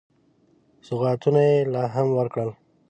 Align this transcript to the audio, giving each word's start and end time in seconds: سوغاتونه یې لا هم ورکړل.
سوغاتونه 0.87 1.41
یې 1.49 1.57
لا 1.73 1.83
هم 1.95 2.07
ورکړل. 2.19 2.49